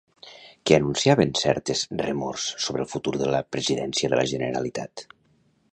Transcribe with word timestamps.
Què 0.69 0.77
anunciaven 0.77 1.33
certes 1.41 1.83
remors 2.01 2.47
sobre 2.67 2.85
el 2.87 2.91
futur 2.95 3.15
de 3.25 3.29
la 3.35 3.45
presidència 3.57 4.13
de 4.15 4.21
la 4.23 4.27
Generalitat? 4.35 5.07